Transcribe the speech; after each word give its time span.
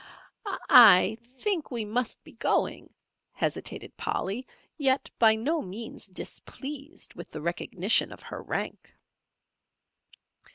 "I 0.67 1.19
think 1.21 1.69
we 1.69 1.85
must 1.85 2.23
be 2.23 2.31
going," 2.31 2.91
hesitated 3.33 3.95
Polly, 3.97 4.47
yet 4.75 5.11
by 5.19 5.35
no 5.35 5.61
means 5.61 6.07
displeased 6.07 7.13
with 7.13 7.29
the 7.29 7.41
recognition 7.43 8.11
of 8.11 8.23
her 8.23 8.41
rank. 8.41 8.95